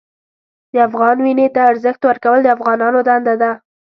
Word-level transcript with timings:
د 0.73 0.75
افغان 0.87 1.17
وینې 1.25 1.47
ته 1.55 1.61
ارزښت 1.71 2.01
ورکول 2.05 2.39
د 2.43 2.47
افغانانو 2.55 2.99
دنده 3.09 3.35
ده. 3.41 3.51